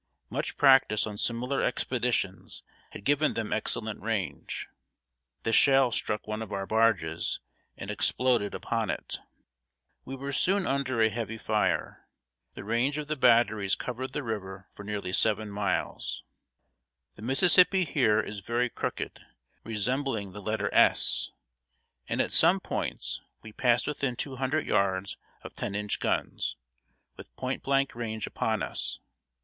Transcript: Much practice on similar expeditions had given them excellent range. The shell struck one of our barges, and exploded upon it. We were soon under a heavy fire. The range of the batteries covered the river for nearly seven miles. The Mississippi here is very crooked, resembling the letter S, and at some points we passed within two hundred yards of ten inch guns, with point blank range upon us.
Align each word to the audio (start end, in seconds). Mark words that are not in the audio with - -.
Much 0.31 0.57
practice 0.57 1.05
on 1.05 1.15
similar 1.15 1.61
expeditions 1.61 2.63
had 2.89 3.03
given 3.05 3.35
them 3.35 3.53
excellent 3.53 4.01
range. 4.01 4.67
The 5.43 5.53
shell 5.53 5.91
struck 5.91 6.25
one 6.25 6.41
of 6.41 6.51
our 6.51 6.65
barges, 6.65 7.39
and 7.77 7.91
exploded 7.91 8.55
upon 8.55 8.89
it. 8.89 9.19
We 10.03 10.15
were 10.15 10.33
soon 10.33 10.65
under 10.65 11.03
a 11.03 11.09
heavy 11.11 11.37
fire. 11.37 12.07
The 12.55 12.63
range 12.63 12.97
of 12.97 13.09
the 13.09 13.15
batteries 13.15 13.75
covered 13.75 14.13
the 14.13 14.23
river 14.23 14.67
for 14.73 14.83
nearly 14.83 15.13
seven 15.13 15.51
miles. 15.51 16.23
The 17.13 17.21
Mississippi 17.21 17.83
here 17.85 18.19
is 18.21 18.39
very 18.39 18.71
crooked, 18.71 19.23
resembling 19.63 20.31
the 20.31 20.41
letter 20.41 20.73
S, 20.73 21.29
and 22.09 22.19
at 22.21 22.31
some 22.33 22.59
points 22.59 23.21
we 23.43 23.53
passed 23.53 23.85
within 23.85 24.15
two 24.15 24.37
hundred 24.37 24.65
yards 24.65 25.17
of 25.43 25.53
ten 25.53 25.75
inch 25.75 25.99
guns, 25.99 26.57
with 27.17 27.35
point 27.35 27.61
blank 27.61 27.93
range 27.93 28.25
upon 28.25 28.63
us. 28.63 28.97